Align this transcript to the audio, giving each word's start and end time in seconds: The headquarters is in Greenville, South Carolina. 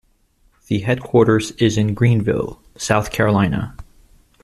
The 0.65 0.79
headquarters 0.79 1.51
is 1.59 1.77
in 1.77 1.93
Greenville, 1.93 2.59
South 2.75 3.11
Carolina. 3.11 3.75